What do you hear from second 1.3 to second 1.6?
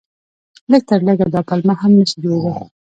دا